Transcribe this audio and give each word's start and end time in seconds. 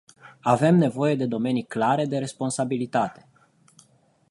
Avem 0.53 0.75
nevoie 0.77 1.15
de 1.15 1.25
domenii 1.25 1.63
clare 1.63 2.05
de 2.05 2.17
responsabilitate. 2.17 3.27